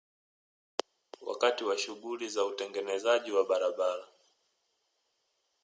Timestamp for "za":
2.29-2.45